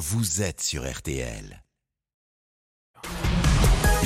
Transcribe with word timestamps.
vous 0.00 0.40
êtes 0.40 0.62
sur 0.62 0.90
RTL. 0.90 1.62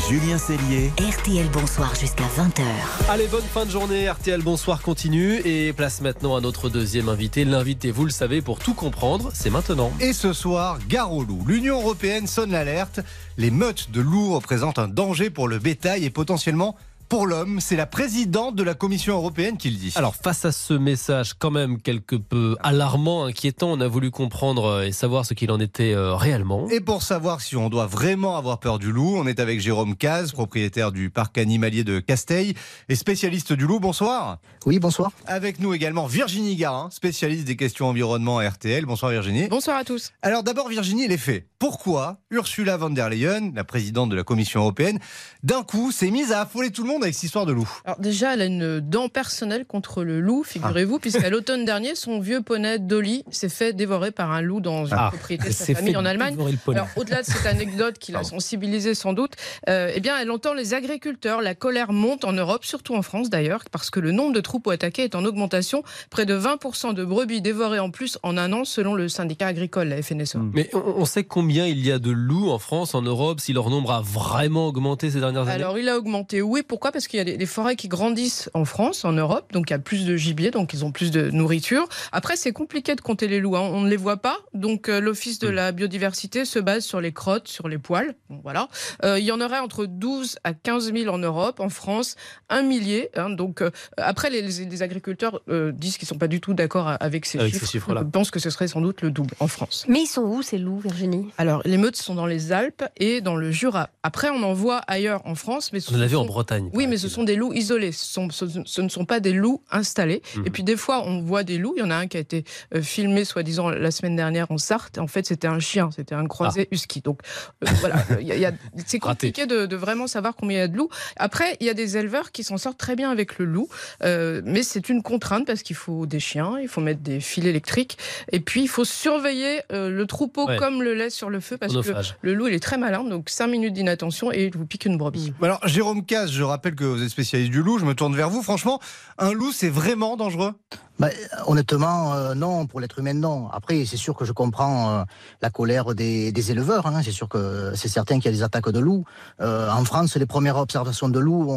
Julien 0.08 0.38
Cellier. 0.38 0.90
RTL 0.98 1.48
Bonsoir 1.50 1.94
jusqu'à 1.94 2.24
20h. 2.24 2.62
Allez, 3.08 3.28
bonne 3.28 3.44
fin 3.44 3.64
de 3.64 3.70
journée. 3.70 4.10
RTL 4.10 4.42
Bonsoir 4.42 4.82
continue 4.82 5.36
et 5.44 5.72
place 5.72 6.00
maintenant 6.00 6.34
à 6.34 6.40
notre 6.40 6.68
deuxième 6.68 7.08
invité. 7.08 7.44
L'invité, 7.44 7.92
vous 7.92 8.04
le 8.04 8.10
savez, 8.10 8.42
pour 8.42 8.58
tout 8.58 8.74
comprendre, 8.74 9.30
c'est 9.32 9.50
maintenant. 9.50 9.92
Et 10.00 10.12
ce 10.12 10.32
soir, 10.32 10.80
gare 10.88 11.12
aux 11.12 11.22
loups. 11.22 11.44
L'Union 11.46 11.80
européenne 11.80 12.26
sonne 12.26 12.50
l'alerte. 12.50 12.98
Les 13.36 13.52
meutes 13.52 13.92
de 13.92 14.00
loups 14.00 14.34
représentent 14.34 14.80
un 14.80 14.88
danger 14.88 15.30
pour 15.30 15.46
le 15.46 15.60
bétail 15.60 16.04
et 16.04 16.10
potentiellement 16.10 16.76
pour 17.08 17.26
l'homme. 17.26 17.60
C'est 17.60 17.76
la 17.76 17.86
présidente 17.86 18.56
de 18.56 18.62
la 18.62 18.74
Commission 18.74 19.14
européenne 19.14 19.56
qui 19.56 19.70
le 19.70 19.76
dit. 19.76 19.92
Alors, 19.96 20.14
face 20.14 20.44
à 20.44 20.52
ce 20.52 20.74
message 20.74 21.34
quand 21.34 21.50
même 21.50 21.80
quelque 21.80 22.16
peu 22.16 22.56
alarmant, 22.62 23.24
inquiétant, 23.24 23.72
on 23.72 23.80
a 23.80 23.88
voulu 23.88 24.10
comprendre 24.10 24.64
euh, 24.64 24.86
et 24.86 24.92
savoir 24.92 25.26
ce 25.26 25.34
qu'il 25.34 25.50
en 25.50 25.60
était 25.60 25.92
euh, 25.92 26.14
réellement. 26.14 26.68
Et 26.70 26.80
pour 26.80 27.02
savoir 27.02 27.40
si 27.40 27.56
on 27.56 27.68
doit 27.68 27.86
vraiment 27.86 28.36
avoir 28.36 28.58
peur 28.58 28.78
du 28.78 28.92
loup, 28.92 29.16
on 29.16 29.26
est 29.26 29.40
avec 29.40 29.60
Jérôme 29.60 29.96
Caz, 29.96 30.32
propriétaire 30.32 30.92
du 30.92 31.10
parc 31.10 31.38
animalier 31.38 31.84
de 31.84 32.00
Casteil 32.00 32.54
et 32.88 32.94
spécialiste 32.94 33.52
du 33.52 33.66
loup. 33.66 33.80
Bonsoir. 33.80 34.38
Oui, 34.66 34.78
bonsoir. 34.78 35.12
Avec 35.26 35.60
nous 35.60 35.74
également 35.74 36.06
Virginie 36.06 36.56
Garin, 36.56 36.88
spécialiste 36.90 37.44
des 37.44 37.56
questions 37.56 37.88
environnement 37.88 38.38
à 38.38 38.48
RTL. 38.48 38.86
Bonsoir 38.86 39.10
Virginie. 39.10 39.48
Bonsoir 39.48 39.76
à 39.76 39.84
tous. 39.84 40.12
Alors 40.22 40.42
d'abord 40.42 40.68
Virginie, 40.68 41.08
les 41.08 41.18
faits. 41.18 41.46
Pourquoi 41.58 42.18
Ursula 42.30 42.76
von 42.76 42.90
der 42.90 43.08
Leyen, 43.08 43.52
la 43.54 43.64
présidente 43.64 44.10
de 44.10 44.16
la 44.16 44.22
Commission 44.22 44.60
européenne, 44.60 44.98
d'un 45.42 45.62
coup 45.62 45.92
s'est 45.92 46.10
mise 46.10 46.32
à 46.32 46.42
affoler 46.42 46.70
tout 46.70 46.82
le 46.82 46.88
monde 46.88 46.93
avec 47.02 47.14
cette 47.14 47.24
histoire 47.24 47.46
de 47.46 47.52
loup? 47.52 47.68
Alors 47.84 47.98
déjà, 48.00 48.34
elle 48.34 48.42
a 48.42 48.46
une 48.46 48.80
dent 48.80 49.08
personnelle 49.08 49.64
contre 49.66 50.04
le 50.04 50.20
loup, 50.20 50.44
figurez-vous, 50.44 50.98
puisqu'à 50.98 51.30
l'automne 51.30 51.64
dernier, 51.64 51.94
son 51.94 52.20
vieux 52.20 52.42
poney 52.42 52.78
Dolly 52.78 53.24
s'est 53.30 53.48
fait 53.48 53.72
dévorer 53.72 54.10
par 54.10 54.32
un 54.32 54.40
loup 54.40 54.60
dans 54.60 54.86
une 54.86 54.94
Ah, 54.96 55.08
propriété 55.10 55.48
de 55.48 55.52
sa 55.52 55.74
famille 55.74 55.92
fait 55.92 55.96
en 55.98 56.04
Allemagne. 56.04 56.36
Alors 56.68 56.88
au-delà 56.96 57.22
de 57.22 57.26
cette 57.26 57.46
anecdote 57.46 57.98
qui 57.98 58.12
l'a 58.12 58.24
sensibilisée 58.24 58.94
sans 58.94 59.12
doute, 59.12 59.32
euh, 59.68 59.90
eh 59.94 60.00
bien, 60.00 60.16
elle 60.18 60.30
entend 60.30 60.54
les 60.54 60.74
agriculteurs. 60.74 61.40
La 61.42 61.54
colère 61.54 61.92
monte 61.92 62.24
en 62.24 62.32
Europe, 62.32 62.64
surtout 62.64 62.94
en 62.94 63.02
France 63.02 63.30
d'ailleurs, 63.30 63.64
parce 63.70 63.90
que 63.90 64.00
le 64.00 64.12
nombre 64.12 64.32
de 64.34 64.40
troupeaux 64.40 64.70
attaqués 64.70 65.04
est 65.04 65.14
en 65.14 65.24
augmentation. 65.24 65.82
Près 66.10 66.26
de 66.26 66.38
20% 66.38 66.94
de 66.94 67.04
brebis 67.04 67.40
dévorées 67.42 67.78
en 67.78 67.90
plus 67.90 68.18
en 68.22 68.36
un 68.36 68.52
an, 68.52 68.64
selon 68.64 68.94
le 68.94 69.08
syndicat 69.08 69.46
agricole, 69.48 69.88
la 69.88 70.02
FNSEA. 70.02 70.38
Mais 70.52 70.70
on, 70.72 70.82
on 70.98 71.04
sait 71.04 71.24
combien 71.24 71.66
il 71.66 71.84
y 71.84 71.90
a 71.92 71.98
de 71.98 72.10
loups 72.10 72.50
en 72.50 72.58
France, 72.58 72.94
en 72.94 73.02
Europe, 73.02 73.40
si 73.40 73.52
leur 73.52 73.70
nombre 73.70 73.92
a 73.92 74.00
vraiment 74.00 74.68
augmenté 74.68 75.10
ces 75.10 75.20
dernières 75.20 75.42
années? 75.42 75.52
Alors, 75.52 75.78
il 75.78 75.88
a 75.88 75.96
augmenté. 75.96 76.42
Oui, 76.42 76.62
pourquoi? 76.84 76.92
Parce 76.92 77.08
qu'il 77.08 77.16
y 77.16 77.20
a 77.22 77.24
des, 77.24 77.38
des 77.38 77.46
forêts 77.46 77.76
qui 77.76 77.88
grandissent 77.88 78.50
en 78.52 78.66
France, 78.66 79.06
en 79.06 79.12
Europe, 79.12 79.54
donc 79.54 79.70
il 79.70 79.72
y 79.72 79.74
a 79.74 79.78
plus 79.78 80.04
de 80.04 80.16
gibier, 80.16 80.50
donc 80.50 80.74
ils 80.74 80.84
ont 80.84 80.92
plus 80.92 81.10
de 81.10 81.30
nourriture. 81.30 81.88
Après, 82.12 82.36
c'est 82.36 82.52
compliqué 82.52 82.94
de 82.94 83.00
compter 83.00 83.26
les 83.26 83.40
loups, 83.40 83.56
hein. 83.56 83.62
on 83.62 83.80
ne 83.80 83.88
les 83.88 83.96
voit 83.96 84.18
pas, 84.18 84.36
donc 84.52 84.90
euh, 84.90 85.00
l'Office 85.00 85.38
de 85.38 85.48
la 85.48 85.72
biodiversité 85.72 86.44
se 86.44 86.58
base 86.58 86.84
sur 86.84 87.00
les 87.00 87.12
crottes, 87.12 87.48
sur 87.48 87.68
les 87.68 87.78
poils. 87.78 88.14
Bon, 88.28 88.38
voilà. 88.42 88.68
Euh, 89.02 89.18
il 89.18 89.24
y 89.24 89.32
en 89.32 89.40
aurait 89.40 89.60
entre 89.60 89.86
12 89.86 90.36
à 90.44 90.52
15 90.52 90.92
000 90.92 91.08
en 91.14 91.16
Europe, 91.16 91.58
en 91.58 91.70
France, 91.70 92.16
un 92.50 92.60
millier. 92.60 93.08
hein. 93.16 93.30
donc, 93.30 93.62
euh, 93.62 93.70
après, 93.96 94.28
les, 94.28 94.42
les- 94.42 94.66
les 94.66 94.82
agriculteurs 94.82 95.40
euh, 95.48 95.72
disent 95.72 95.96
qu'ils 95.96 96.04
ne 96.04 96.08
sont 96.08 96.18
pas 96.18 96.28
du 96.28 96.42
tout 96.42 96.52
d'accord 96.52 96.92
avec 97.00 97.24
ces 97.24 97.38
Avec 97.38 97.54
ces 97.54 97.60
chiffres. 97.60 97.72
chiffres-là. 97.72 98.02
Ils 98.04 98.10
pensent 98.10 98.30
que 98.30 98.40
ce 98.40 98.50
serait 98.50 98.68
sans 98.68 98.82
doute 98.82 99.00
le 99.00 99.10
double 99.10 99.32
en 99.40 99.48
France. 99.48 99.86
Mais 99.88 100.02
ils 100.02 100.06
sont 100.06 100.20
où 100.20 100.42
ces 100.42 100.58
loups, 100.58 100.80
Virginie? 100.80 101.28
Alors, 101.38 101.62
les 101.64 101.78
meutes 101.78 101.96
sont 101.96 102.14
dans 102.14 102.26
les 102.26 102.52
Alpes 102.52 102.84
et 102.98 103.22
dans 103.22 103.36
le 103.36 103.50
Jura. 103.50 103.88
Après, 104.02 104.28
on 104.28 104.42
en 104.42 104.52
voit 104.52 104.82
ailleurs 104.86 105.22
en 105.24 105.34
France, 105.34 105.72
mais 105.72 105.78
On 105.90 106.02
en 106.02 106.08
sont- 106.08 106.26
Bretagne. 106.26 106.68
Oui, 106.74 106.86
mais 106.86 106.96
ce 106.96 107.08
sont 107.08 107.22
des 107.24 107.36
loups 107.36 107.52
isolés. 107.52 107.92
Ce, 107.92 108.04
sont- 108.04 108.30
ce- 108.30 108.62
ce 108.64 108.80
ne 108.80 108.88
sont 108.88 109.04
pas 109.04 109.20
des 109.20 109.32
loups 109.32 109.62
installés. 109.70 110.22
Mhm. 110.36 110.46
Et 110.46 110.50
puis 110.50 110.62
des 110.62 110.76
fois, 110.76 111.04
on 111.06 111.22
voit 111.22 111.44
des 111.44 111.58
loups. 111.58 111.74
Il 111.76 111.80
y 111.80 111.82
en 111.82 111.90
a 111.90 111.96
un 111.96 112.06
qui 112.06 112.16
a 112.16 112.20
été 112.20 112.44
euh, 112.74 112.82
filmé, 112.82 113.24
soi-disant, 113.24 113.70
la 113.70 113.90
semaine 113.90 114.16
dernière 114.16 114.50
en 114.50 114.58
Sarthe. 114.58 114.98
En 114.98 115.06
fait, 115.06 115.26
c'était 115.26 115.46
un 115.46 115.60
chien. 115.60 115.90
C'était 115.94 116.14
un 116.14 116.26
croisé 116.26 116.68
husky. 116.70 117.00
Donc 117.00 117.20
euh, 117.64 117.68
voilà, 117.80 117.96
il 118.20 118.26
y 118.26 118.32
a- 118.32 118.34
il 118.34 118.40
y 118.40 118.46
a- 118.46 118.52
c'est 118.86 118.98
compliqué 118.98 119.46
de, 119.46 119.66
de 119.66 119.76
vraiment 119.76 120.06
savoir 120.06 120.34
combien 120.36 120.58
il 120.58 120.60
y 120.60 120.64
a 120.64 120.68
de 120.68 120.76
loups. 120.76 120.88
Après, 121.16 121.56
il 121.60 121.66
y 121.66 121.70
a 121.70 121.74
des 121.74 121.96
éleveurs 121.96 122.32
qui 122.32 122.44
s'en 122.44 122.56
sortent 122.58 122.78
très 122.78 122.96
bien 122.96 123.10
avec 123.10 123.38
le 123.38 123.44
loup, 123.44 123.68
euh, 124.02 124.42
mais 124.44 124.62
c'est 124.62 124.88
une 124.88 125.02
contrainte 125.02 125.46
parce 125.46 125.62
qu'il 125.62 125.76
faut 125.76 126.06
des 126.06 126.20
chiens, 126.20 126.58
il 126.60 126.68
faut 126.68 126.80
mettre 126.80 127.00
des 127.00 127.20
fils 127.20 127.44
électriques, 127.44 127.98
et 128.32 128.40
puis 128.40 128.62
il 128.62 128.68
faut 128.68 128.84
surveiller 128.84 129.60
euh, 129.72 129.90
le 129.90 130.06
troupeau 130.06 130.46
Ouais. 130.48 130.56
comme 130.56 130.82
le 130.82 130.94
laisse 130.94 131.14
sur 131.14 131.30
le 131.30 131.40
feu 131.40 131.56
parce 131.56 131.72
que 131.74 131.92
le 132.22 132.34
loup 132.34 132.48
il 132.48 132.54
est 132.54 132.60
très 132.62 132.76
malin. 132.78 133.04
Donc 133.04 133.30
5 133.30 133.46
minutes 133.46 133.72
d'inattention 133.74 134.32
et 134.32 134.46
il 134.46 134.56
vous 134.56 134.66
pique 134.66 134.84
une 134.84 134.96
brebis. 134.98 135.32
Alors 135.42 135.60
Jérôme 135.66 136.04
Caz, 136.04 136.30
je 136.32 136.42
rappelle 136.42 136.63
que 136.72 136.84
vous 136.84 137.02
êtes 137.02 137.08
spécialiste 137.08 137.50
du 137.50 137.62
loup, 137.62 137.78
je 137.78 137.84
me 137.84 137.94
tourne 137.94 138.14
vers 138.14 138.30
vous. 138.30 138.42
Franchement, 138.42 138.80
un 139.18 139.32
loup 139.32 139.52
c'est 139.52 139.68
vraiment 139.68 140.16
dangereux? 140.16 140.54
Bah, 141.00 141.08
honnêtement, 141.46 142.14
euh, 142.14 142.34
non, 142.34 142.66
pour 142.66 142.78
l'être 142.80 143.00
humain, 143.00 143.14
non. 143.14 143.48
Après, 143.50 143.84
c'est 143.84 143.96
sûr 143.96 144.14
que 144.14 144.24
je 144.24 144.32
comprends 144.32 144.90
euh, 144.90 145.04
la 145.42 145.50
colère 145.50 145.94
des, 145.94 146.50
éleveurs. 146.50 146.86
hein. 146.86 147.02
C'est 147.02 147.10
sûr 147.10 147.28
que 147.28 147.72
c'est 147.74 147.88
certain 147.88 148.16
qu'il 148.16 148.26
y 148.26 148.28
a 148.28 148.36
des 148.36 148.44
attaques 148.44 148.70
de 148.70 148.78
loups. 148.78 149.04
Euh, 149.40 149.68
en 149.70 149.84
France, 149.84 150.16
les 150.16 150.26
premières 150.26 150.56
observations 150.56 151.08
de 151.08 151.18
loups 151.18 151.50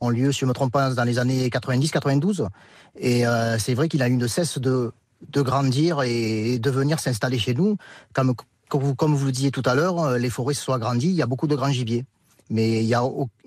ont, 0.00 0.08
lieu, 0.08 0.30
si 0.30 0.40
je 0.40 0.44
ne 0.44 0.50
me 0.50 0.54
trompe 0.54 0.72
pas, 0.72 0.94
dans 0.94 1.04
les 1.04 1.18
années 1.18 1.48
90-92. 1.48 2.46
Et 2.96 3.24
c'est 3.58 3.74
vrai 3.74 3.88
qu'il 3.88 4.02
a 4.02 4.08
eu 4.08 4.16
de 4.16 4.26
cesse 4.26 4.58
de, 4.58 4.92
grandir 5.34 6.02
et 6.02 6.58
de 6.58 6.70
venir 6.70 7.00
s'installer 7.00 7.38
chez 7.38 7.54
nous. 7.54 7.76
Comme, 8.14 8.34
comme, 8.68 9.14
vous, 9.14 9.26
le 9.26 9.32
disiez 9.32 9.50
tout 9.50 9.62
à 9.66 9.74
l'heure, 9.74 10.16
les 10.16 10.30
forêts 10.30 10.54
se 10.54 10.62
sont 10.62 10.72
agrandies, 10.72 11.08
il 11.08 11.16
y 11.16 11.22
a 11.22 11.26
beaucoup 11.26 11.46
de 11.46 11.54
grands 11.54 11.70
gibiers. 11.70 12.06
Mais 12.50 12.82
il 12.82 12.86
n'y 12.86 12.94
a 12.94 13.02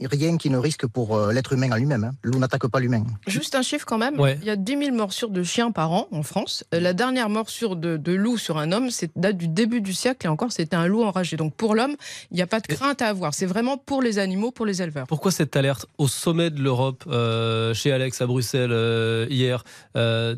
rien 0.10 0.38
qui 0.38 0.50
ne 0.50 0.58
risque 0.58 0.88
pour 0.88 1.16
euh, 1.18 1.32
l'être 1.34 1.52
humain 1.54 1.70
en 1.72 1.76
lui-même. 1.76 2.06
hein. 2.06 2.12
Le 2.22 2.32
loup 2.32 2.40
n'attaque 2.40 2.68
pas 2.68 2.80
l'humain. 2.80 3.04
Juste 3.28 3.54
un 3.56 3.62
chiffre 3.62 3.86
quand 3.86 3.98
même. 3.98 4.20
Ouais. 4.20 4.38
Il 4.42 4.48
y 4.48 4.50
a 4.50 4.56
10 4.56 4.78
000 4.86 4.96
morsures 4.96 5.30
de 5.30 5.44
chiens 5.44 5.72
par 5.72 5.92
an 5.92 6.08
en 6.12 6.24
France. 6.24 6.64
Euh, 6.74 6.80
La 6.80 6.94
dernière 6.94 7.30
morsure 7.30 7.76
de, 7.76 7.98
de 7.98 8.12
loup 8.14 8.38
sur 8.38 8.58
un 8.58 8.72
homme, 8.72 8.90
c'est 8.90 9.12
date 9.18 9.38
du 9.38 9.48
début 9.50 9.82
du 9.82 9.94
siècle 9.94 10.26
et 10.26 10.30
encore, 10.30 10.52
c'était 10.52 10.76
un 10.76 10.88
loup 10.88 11.04
enragé. 11.04 11.36
Donc 11.38 11.54
pour 11.54 11.76
l'homme, 11.76 11.96
il 12.32 12.36
n'y 12.36 12.42
a 12.42 12.48
pas 12.48 12.60
de 12.62 12.68
crainte 12.68 13.02
à 13.02 13.08
avoir. 13.10 13.34
C'est 13.34 13.46
vraiment 13.46 13.78
pour 13.78 14.02
les 14.02 14.20
animaux, 14.20 14.52
pour 14.52 14.66
les 14.66 14.82
éleveurs. 14.82 15.08
Pourquoi 15.08 15.32
cette 15.32 15.56
alerte 15.56 15.86
au 15.98 16.08
sommet 16.08 16.50
de 16.50 16.62
l'Europe, 16.62 17.04
euh, 17.08 17.74
chez 17.74 17.92
Alex 17.92 18.22
à 18.22 18.26
Bruxelles 18.26 18.72
euh, 18.72 19.28
hier 19.30 19.64
euh, 19.98 20.36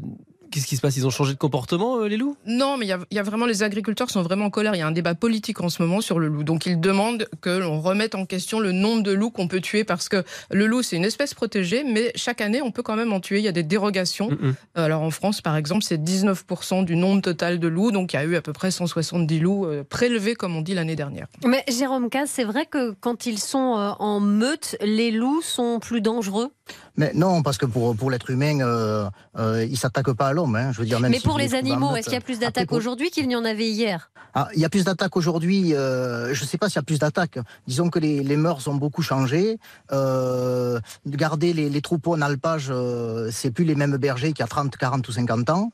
Qu'est-ce 0.52 0.68
qui 0.68 0.76
se 0.76 0.82
passe? 0.82 0.96
Ils 0.98 1.06
ont 1.06 1.12
changé 1.12 1.34
de 1.34 1.38
comportement, 1.38 1.98
euh, 1.98 2.08
les 2.08 2.18
loups? 2.18 2.38
Non, 2.46 2.78
mais 2.78 2.86
il 2.86 2.90
y, 2.90 2.94
a, 2.94 3.00
il 3.10 3.18
y 3.18 3.20
a 3.20 3.24
vraiment 3.24 3.46
les 3.46 3.64
agriculteurs 3.64 4.10
sont 4.10 4.22
vraiment 4.22 4.46
en 4.46 4.50
colère. 4.50 4.76
Il 4.76 4.80
y 4.80 4.82
a 4.82 4.88
un 4.88 4.92
débat 4.92 5.16
politique 5.16 5.62
en 5.62 5.70
ce 5.70 5.82
moment 5.82 6.02
sur 6.02 6.20
le 6.20 6.28
loup. 6.28 6.44
Donc 6.44 6.66
ils 6.66 6.80
demandent 6.80 7.28
que 7.42 7.50
l'on 7.50 7.82
remette 7.82 8.16
en 8.16 8.26
question 8.26 8.60
le 8.60 8.72
nombre 8.72 9.04
de 9.04 9.12
loups 9.12 9.32
qu'on 9.32 9.48
peut 9.48 9.62
tuer 9.62 9.84
parce 9.84 10.10
que 10.10 10.24
le 10.52 10.68
loup 10.68 10.84
c'est 10.84 10.96
une 10.96 11.06
espèce 11.06 11.34
protégée, 11.34 11.84
mais 11.84 12.12
chaque 12.16 12.42
année 12.42 12.62
on 12.62 12.72
peut 12.72 12.84
quand 12.84 12.96
même 12.96 13.14
en 13.14 13.20
tuer. 13.20 13.40
Il 13.40 13.46
y 13.46 13.48
a 13.48 13.52
des 13.52 13.64
dérogations. 13.64 14.30
Mm, 14.30 14.48
mm. 14.48 14.56
Alors 14.76 15.02
en 15.02 15.12
France, 15.12 15.42
par 15.42 15.56
exemple, 15.56 15.84
c'est 15.84 16.02
19% 16.02 16.86
du 16.86 16.96
nombre 16.96 17.22
total 17.22 17.60
de 17.60 17.68
loups. 17.68 17.92
Donc 17.92 18.14
il 18.14 18.16
y 18.16 18.20
a 18.20 18.24
eu 18.24 18.36
à 18.36 18.42
peu 18.42 18.54
près 18.54 18.72
170 18.72 19.40
loups 19.40 19.66
euh, 19.66 19.84
prélevés, 19.84 20.36
comme 20.36 20.56
on 20.56 20.62
dit 20.62 20.74
l'année 20.74 20.96
dernière. 20.96 21.28
Mais 21.46 21.64
Jérôme 21.68 22.10
Caz, 22.10 22.30
c'est 22.30 22.44
vrai 22.44 22.66
que 22.66 22.92
quand 23.00 23.26
ils 23.26 23.40
sont 23.40 23.78
euh, 23.78 23.92
en 24.00 24.20
meute, 24.20 24.78
les 24.82 25.12
loups 25.12 25.42
sont 25.42 25.80
plus 25.80 26.02
dangereux? 26.02 26.52
Mais 26.98 27.12
non, 27.14 27.44
parce 27.44 27.58
que 27.58 27.66
pour, 27.66 27.96
pour 27.96 28.10
l'être 28.10 28.30
humain, 28.30 28.60
euh, 28.62 29.10
euh, 29.38 29.66
il 29.66 29.72
ne 29.72 29.76
s'attaque 29.76 30.12
pas 30.14 30.28
à 30.28 30.34
l'homme. 30.34 30.56
hein. 30.56 30.72
Je 30.72 30.80
veux 30.80 30.86
dire, 30.86 31.00
même 31.00 31.12
Mais 31.12 31.20
si 31.20 31.28
pour 31.28 31.38
les 31.38 31.54
animaux, 31.54 31.96
est-ce 31.96 32.06
qu'il 32.06 32.14
y 32.14 32.18
a 32.18 32.22
plus 32.22 32.40
d'attaques 32.40 32.72
aujourd'hui 32.72 33.10
qu'il 33.12 33.28
n'y 33.28 33.36
en 33.36 33.44
avait 33.46 33.68
hier? 33.70 34.10
Ah, 34.34 34.48
Il 34.56 34.62
y 34.62 34.66
a 34.66 34.70
plus 34.70 34.86
d'attaques 34.86 35.16
aujourd'hui. 35.18 35.74
euh, 35.74 36.34
je 36.34 36.42
ne 36.44 36.48
sais 36.48 36.58
pas 36.58 36.68
s'il 36.70 36.78
y 36.78 36.80
a 36.80 36.84
plus 36.84 37.00
d'attaques. 37.00 37.38
Disons 37.68 37.90
que 37.90 38.00
les, 38.00 38.24
les 38.24 38.38
mœurs 38.38 38.66
ont 38.68 38.76
beaucoup 38.76 39.02
changé. 39.02 39.60
Euh, 39.92 40.80
de 41.06 41.18
garder 41.18 41.54
les, 41.54 41.70
les 41.70 41.82
troupeaux 41.82 42.14
en 42.16 42.22
alpage, 42.22 42.68
euh, 42.70 43.30
c'est 43.32 43.52
plus 43.52 43.66
les 43.66 43.76
mêmes 43.76 43.98
bergers 43.98 44.30
qu'il 44.34 44.40
y 44.40 44.44
a 44.44 44.48
30, 44.48 44.76
40 44.78 45.08
ou 45.08 45.12
50 45.12 45.50
ans. 45.50 45.72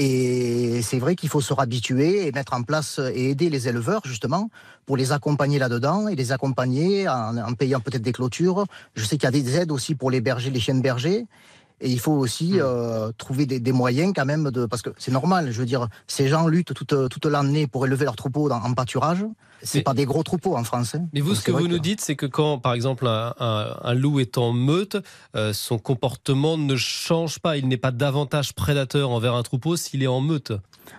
Et 0.00 0.80
c'est 0.82 1.00
vrai 1.00 1.16
qu'il 1.16 1.28
faut 1.28 1.40
se 1.40 1.52
réhabituer 1.52 2.28
et 2.28 2.30
mettre 2.30 2.54
en 2.54 2.62
place 2.62 3.00
et 3.14 3.30
aider 3.30 3.50
les 3.50 3.66
éleveurs 3.66 4.00
justement 4.04 4.48
pour 4.86 4.96
les 4.96 5.10
accompagner 5.10 5.58
là-dedans 5.58 6.06
et 6.06 6.14
les 6.14 6.30
accompagner 6.30 7.08
en, 7.08 7.52
payant 7.54 7.80
peut-être 7.80 8.02
des 8.02 8.12
clôtures. 8.12 8.64
Je 8.94 9.04
sais 9.04 9.16
qu'il 9.16 9.24
y 9.24 9.26
a 9.26 9.32
des 9.32 9.56
aides 9.56 9.72
aussi 9.72 9.96
pour 9.96 10.12
les 10.12 10.20
bergers, 10.20 10.50
les 10.50 10.60
chiens 10.60 10.76
de 10.76 10.82
berger. 10.82 11.26
Et 11.80 11.90
il 11.90 12.00
faut 12.00 12.12
aussi 12.12 12.54
euh, 12.60 13.12
trouver 13.18 13.46
des, 13.46 13.60
des 13.60 13.72
moyens 13.72 14.12
quand 14.14 14.24
même 14.26 14.50
de 14.50 14.66
parce 14.66 14.82
que 14.82 14.90
c'est 14.98 15.12
normal. 15.12 15.52
Je 15.52 15.58
veux 15.60 15.66
dire, 15.66 15.88
ces 16.06 16.28
gens 16.28 16.46
luttent 16.48 16.74
toute, 16.74 16.94
toute 17.08 17.26
l'année 17.26 17.66
pour 17.66 17.86
élever 17.86 18.04
leurs 18.04 18.16
troupeaux 18.16 18.48
dans- 18.48 18.56
en 18.62 18.74
pâturage. 18.74 19.24
C'est 19.62 19.82
pas 19.82 19.92
des 19.94 20.04
gros 20.04 20.22
troupeaux 20.22 20.56
en 20.56 20.62
France. 20.62 20.94
hein. 20.94 21.06
Mais 21.12 21.20
vous, 21.20 21.30
Donc 21.30 21.38
ce 21.38 21.42
que 21.44 21.50
vous 21.50 21.66
nous 21.66 21.80
dites, 21.80 22.00
c'est 22.00 22.14
que 22.14 22.26
quand, 22.26 22.58
par 22.60 22.74
exemple, 22.74 23.08
un, 23.08 23.34
un- 23.40 23.76
un 23.82 23.94
loup 23.94 24.20
est 24.20 24.38
en 24.38 24.52
meute, 24.52 24.96
euh, 25.34 25.52
son 25.52 25.78
comportement 25.78 26.56
ne 26.56 26.76
change 26.76 27.40
pas. 27.40 27.56
Il 27.56 27.66
n'est 27.66 27.76
pas 27.76 27.90
davantage 27.90 28.52
prédateur 28.54 29.10
envers 29.10 29.34
un 29.34 29.42
troupeau 29.42 29.76
s'il 29.76 30.02
est 30.04 30.06
en 30.08 30.20
meute. 30.20 30.52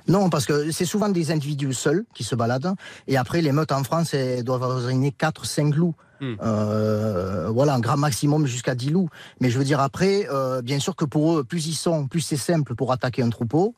Non, 0.10 0.30
parce 0.30 0.46
que 0.46 0.72
c'est 0.72 0.86
souvent 0.86 1.08
des 1.10 1.32
individus 1.32 1.74
seuls 1.74 2.06
qui 2.14 2.24
se 2.26 2.36
baladent. 2.36 2.74
Et 3.08 3.16
après, 3.18 3.42
les 3.42 3.54
meutes 3.54 3.72
en 3.72 3.84
France 3.86 4.14
elles 4.14 4.44
doivent 4.44 4.64
avoisiner 4.64 5.12
4-5 5.18 5.74
loups. 5.74 5.96
Hmm. 6.22 6.36
Euh, 6.42 7.50
voilà, 7.50 7.76
un 7.76 7.80
grand 7.80 7.98
maximum 7.98 8.46
jusqu'à 8.46 8.76
10 8.76 8.90
loups. 8.92 9.10
Mais 9.40 9.50
je 9.50 9.58
veux 9.58 9.64
dire, 9.64 9.80
après, 9.80 10.28
euh, 10.32 10.62
bien 10.62 10.80
sûr 10.80 10.96
que 10.96 11.06
pour 11.06 11.38
eux, 11.38 11.44
plus 11.44 11.68
ils 11.68 11.76
sont, 11.76 12.08
plus 12.08 12.22
c'est 12.22 12.38
simple 12.38 12.76
pour 12.76 12.92
attaquer 12.92 13.22
un 13.22 13.30
troupeau. 13.30 13.76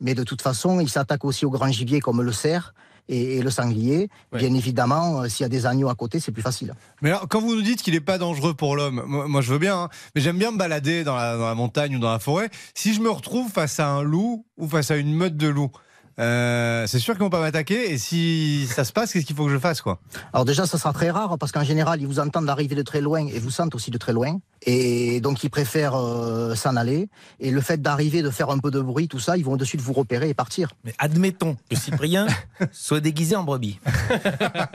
Mais 0.00 0.14
de 0.14 0.24
toute 0.24 0.40
façon, 0.40 0.80
ils 0.80 0.88
s'attaquent 0.88 1.24
aussi 1.24 1.44
au 1.44 1.50
grand 1.50 1.70
gibier 1.70 2.00
comme 2.00 2.22
le 2.22 2.32
cerf 2.32 2.74
et, 3.08 3.36
et 3.36 3.42
le 3.42 3.50
sanglier. 3.50 4.08
Ouais. 4.32 4.38
Bien 4.38 4.54
évidemment, 4.54 5.20
euh, 5.20 5.28
s'il 5.28 5.44
y 5.44 5.46
a 5.46 5.50
des 5.50 5.66
agneaux 5.66 5.88
à 5.88 5.94
côté, 5.94 6.20
c'est 6.20 6.32
plus 6.32 6.42
facile. 6.42 6.74
Mais 7.02 7.10
alors, 7.10 7.28
quand 7.28 7.40
vous 7.40 7.54
nous 7.54 7.62
dites 7.62 7.82
qu'il 7.82 7.94
n'est 7.94 8.00
pas 8.00 8.16
dangereux 8.18 8.54
pour 8.54 8.76
l'homme, 8.76 9.02
moi, 9.06 9.28
moi, 9.28 9.40
je 9.42 9.52
veux 9.52 9.58
bien, 9.58 9.76
hein, 9.76 9.88
mais 10.14 10.20
j'aime 10.20 10.38
bien 10.38 10.52
me 10.52 10.58
balader 10.58 11.04
dans 11.04 11.16
la, 11.16 11.36
dans 11.36 11.46
la 11.46 11.54
montagne 11.54 11.96
ou 11.96 11.98
dans 11.98 12.12
la 12.12 12.18
forêt. 12.18 12.50
Si 12.74 12.94
je 12.94 13.00
me 13.00 13.10
retrouve 13.10 13.50
face 13.50 13.78
à 13.80 13.88
un 13.88 14.02
loup 14.02 14.46
ou 14.56 14.68
face 14.68 14.90
à 14.90 14.96
une 14.96 15.12
meute 15.14 15.36
de 15.36 15.48
loups, 15.48 15.72
Euh, 16.20 16.86
c'est 16.86 16.98
sûr 16.98 17.14
qu'ils 17.14 17.22
vont 17.22 17.30
pas 17.30 17.40
m'attaquer. 17.40 17.92
Et 17.92 17.98
si 17.98 18.66
ça 18.66 18.84
se 18.84 18.92
passe, 18.92 19.12
qu'est-ce 19.12 19.24
qu'il 19.24 19.34
faut 19.34 19.46
que 19.46 19.52
je 19.52 19.58
fasse, 19.58 19.80
quoi? 19.80 19.98
Alors 20.32 20.44
déjà, 20.44 20.66
ça 20.66 20.76
sera 20.78 20.92
très 20.92 21.10
rare 21.10 21.38
parce 21.38 21.50
qu'en 21.50 21.64
général, 21.64 22.00
ils 22.00 22.06
vous 22.06 22.20
entendent 22.20 22.48
arriver 22.50 22.74
de 22.74 22.82
très 22.82 23.00
loin 23.00 23.26
et 23.26 23.38
vous 23.38 23.50
sentent 23.50 23.74
aussi 23.74 23.90
de 23.90 23.98
très 23.98 24.12
loin. 24.12 24.38
Et 24.62 25.20
donc, 25.20 25.42
ils 25.44 25.48
préfèrent 25.48 25.96
euh, 25.96 26.54
s'en 26.54 26.76
aller. 26.76 27.08
Et 27.40 27.50
le 27.50 27.60
fait 27.62 27.80
d'arriver, 27.80 28.22
de 28.22 28.30
faire 28.30 28.50
un 28.50 28.58
peu 28.58 28.70
de 28.70 28.80
bruit, 28.80 29.08
tout 29.08 29.18
ça, 29.18 29.36
ils 29.38 29.44
vont 29.44 29.56
de 29.56 29.64
suite 29.64 29.80
vous 29.80 29.94
repérer 29.94 30.28
et 30.28 30.34
partir. 30.34 30.72
Mais 30.84 30.94
admettons 30.98 31.56
que 31.70 31.76
Cyprien 31.76 32.26
soit 32.72 33.00
déguisé 33.00 33.34
en 33.36 33.44
brebis. 33.44 33.80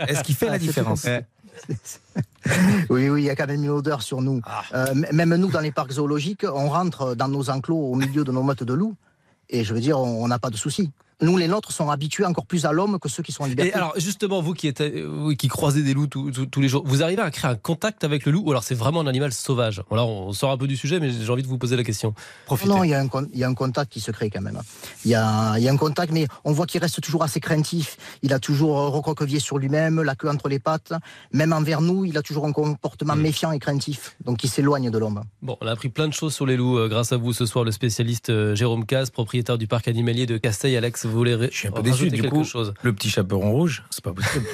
Est-ce 0.07 0.24
qu'il 0.24 0.36
fait 0.36 0.47
Ah, 0.47 0.53
la 0.53 0.59
différence 0.59 1.06
Oui, 2.89 3.09
oui, 3.09 3.21
il 3.21 3.25
y 3.25 3.30
a 3.30 3.36
quand 3.36 3.47
même 3.47 3.63
une 3.63 3.69
odeur 3.69 4.01
sur 4.01 4.21
nous. 4.21 4.42
Ah. 4.45 4.63
Euh, 4.74 4.94
même 5.13 5.36
nous, 5.36 5.50
dans 5.50 5.59
les 5.59 5.71
parcs 5.71 5.92
zoologiques, 5.92 6.44
on 6.44 6.69
rentre 6.69 7.15
dans 7.15 7.27
nos 7.27 7.51
enclos 7.51 7.77
au 7.77 7.95
milieu 7.95 8.24
de 8.24 8.31
nos 8.31 8.42
meutes 8.44 8.63
de 8.63 8.74
loups. 8.74 8.95
Et 9.50 9.63
je 9.63 9.75
veux 9.75 9.80
dire, 9.80 10.00
on 10.00 10.24
on 10.24 10.27
n'a 10.27 10.39
pas 10.39 10.50
de 10.50 10.57
soucis. 10.57 10.92
Nous, 11.22 11.38
les 11.38 11.48
nôtres, 11.48 11.72
sont 11.72 11.90
habitués 11.90 12.26
encore 12.26 12.46
plus 12.46 12.66
à 12.66 12.72
l'homme 12.72 13.00
que 13.00 13.08
ceux 13.10 13.24
qui 13.24 13.32
sont 13.32 13.44
en 13.44 13.48
liberté. 13.48 13.72
Et 13.72 13.74
alors, 13.74 13.94
justement, 13.98 14.42
vous 14.42 14.54
qui, 14.54 14.68
êtes, 14.68 14.82
vous 14.82 15.34
qui 15.36 15.48
croisez 15.48 15.82
des 15.82 15.94
loups 15.94 16.08
tous- 16.08 16.60
les 16.60 16.68
jours, 16.68 16.84
vous 16.86 17.04
arrivez 17.04 17.22
à 17.22 17.32
créer 17.32 17.50
un 17.52 17.56
contact 17.56 18.04
avec 18.04 18.26
le 18.26 18.32
loup 18.32 18.44
ou 18.46 18.52
alors 18.52 18.64
c'est 18.64 18.76
vraiment 18.76 19.02
un 19.02 19.08
animal 19.08 19.32
sauvage? 19.32 19.82
On 19.90 20.34
sort 20.34 20.52
un 20.52 20.58
peu 20.58 20.68
du 20.68 20.76
sujet, 20.76 21.00
mais 21.00 21.12
j'ai 21.12 21.30
envie 21.32 21.44
de 21.44 21.48
vous 21.48 21.58
poser 21.58 21.76
la 21.76 21.84
question. 21.84 22.14
Profitez. 22.46 22.70
Non, 22.70 22.84
il 22.84 22.90
y, 22.90 22.94
a 22.94 23.00
un, 23.00 23.08
con- 23.08 23.28
il 23.34 23.40
y 23.40 23.44
a 23.44 23.48
un 23.48 23.54
contact 23.54 23.92
qui 23.92 24.02
se 24.02 24.12
crée 24.12 24.30
quand 24.30 24.42
même. 24.42 24.60
Il 25.06 25.12
y 25.12 25.16
a, 25.16 25.58
il 25.58 25.64
y 25.64 25.70
a 25.70 25.72
un 25.72 25.78
contact, 25.78 26.12
mais 26.12 26.28
on 26.44 26.52
voit 26.52 26.66
qu'il 26.66 26.82
reste 26.82 27.02
toujours 27.02 27.24
assez 27.24 27.40
craintif. 27.40 27.98
Il 28.22 28.34
a 28.34 28.40
toujours 28.40 28.78
euh, 28.80 28.90
recroquevillé 28.90 29.40
sur 29.40 29.58
lui-même, 29.58 30.02
la 30.02 30.16
queue 30.16 30.30
entre 30.30 30.50
les 30.50 30.60
pattes. 30.60 30.92
Même 31.32 31.54
envers 31.54 31.82
nous, 31.82 32.06
il 32.06 32.18
a 32.18 32.22
toujours 32.22 32.46
un 32.46 32.52
comportement 32.52 33.16
méfiant 33.16 33.52
et 33.52 33.60
craintif. 33.60 34.16
Donc 34.24 34.44
il 34.44 34.50
s'éloigne 34.50 34.90
de 34.92 34.98
l'homme. 34.98 35.24
Bon, 35.42 35.58
on 35.62 35.68
a 35.68 35.72
appris 35.72 35.90
plein 35.90 36.08
de 36.08 36.14
choses 36.14 36.34
sur 36.34 36.46
les 36.46 36.58
loups 36.58 36.78
euh, 36.78 36.88
grâce 36.90 37.12
à 37.14 37.18
vous 37.18 37.34
ce 37.34 37.46
soir, 37.46 37.64
le 37.64 37.72
spécialiste 37.72 38.30
euh, 38.30 38.56
Jérôme 38.56 38.86
Caz, 38.86 39.10
propriétaire 39.10 39.58
du 39.58 39.68
parc 39.68 39.88
animalier 39.88 40.26
de 40.26 40.38
Casteil. 40.38 40.76
Alex, 40.76 41.05
vous 41.07 41.13
voulez 41.13 41.36
ré- 41.36 41.50
Je 41.52 41.57
suis 41.57 41.68
un 41.68 41.72
peu 41.72 41.81
déçu, 41.81 42.10
du 42.10 42.22
quelque 42.22 42.34
coup. 42.34 42.44
chose 42.44 42.74
Le 42.81 42.94
petit 42.94 43.10
chaperon 43.10 43.52
rouge, 43.52 43.84
c'est 43.90 44.04
pas 44.04 44.13
possible. 44.13 44.46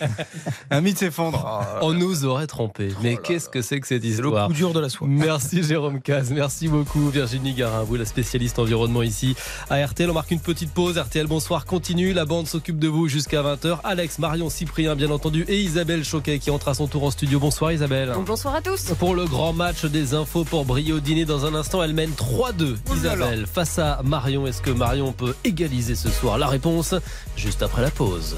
Un 0.70 0.80
mythe 0.80 0.98
s'effondre. 0.98 1.78
On 1.82 1.92
nous 1.92 2.24
aurait 2.24 2.46
trompé. 2.46 2.88
Mais 3.02 3.16
qu'est-ce 3.16 3.48
que 3.48 3.62
c'est 3.62 3.80
que 3.80 3.86
cette 3.86 4.02
C'est 4.02 4.08
le 4.08 4.14
histoire 4.14 4.46
coup 4.48 4.52
dur 4.52 4.72
de 4.72 4.80
la 4.80 4.88
soie. 4.88 5.06
Merci 5.08 5.62
Jérôme 5.62 6.00
Caz, 6.00 6.30
merci 6.30 6.68
beaucoup 6.68 7.08
Virginie 7.10 7.52
Garin, 7.54 7.82
vous 7.82 7.96
la 7.96 8.04
spécialiste 8.04 8.58
environnement 8.58 9.02
ici 9.02 9.34
à 9.70 9.84
RTL. 9.84 10.10
On 10.10 10.14
marque 10.14 10.30
une 10.30 10.40
petite 10.40 10.72
pause, 10.72 10.98
RTL 10.98 11.26
bonsoir 11.26 11.64
continue, 11.64 12.12
la 12.12 12.24
bande 12.24 12.46
s'occupe 12.46 12.78
de 12.78 12.88
vous 12.88 13.08
jusqu'à 13.08 13.42
20h. 13.42 13.78
Alex, 13.84 14.18
Marion, 14.18 14.50
Cyprien 14.50 14.94
bien 14.96 15.10
entendu 15.10 15.44
et 15.48 15.60
Isabelle 15.60 16.04
Choquet 16.04 16.38
qui 16.38 16.50
entre 16.50 16.68
à 16.68 16.74
son 16.74 16.86
tour 16.86 17.04
en 17.04 17.10
studio. 17.10 17.38
Bonsoir 17.40 17.72
Isabelle. 17.72 18.12
Bonsoir 18.26 18.54
à 18.54 18.60
tous. 18.62 18.92
Pour 18.98 19.14
le 19.14 19.24
grand 19.26 19.52
match 19.52 19.84
des 19.84 20.14
infos 20.14 20.44
pour 20.44 20.64
briller 20.64 20.92
au 20.92 21.00
dîner 21.00 21.24
dans 21.24 21.44
un 21.46 21.54
instant, 21.54 21.82
elle 21.82 21.94
mène 21.94 22.10
3-2 22.10 22.76
Isabelle 22.94 23.46
face 23.52 23.78
à 23.78 24.00
Marion. 24.04 24.46
Est-ce 24.46 24.62
que 24.62 24.70
Marion 24.70 25.12
peut 25.12 25.34
égaliser 25.44 25.87
ce 25.94 26.10
soir 26.10 26.38
La 26.38 26.46
réponse 26.46 26.94
juste 27.36 27.62
après 27.62 27.82
la 27.82 27.90
pause. 27.90 28.36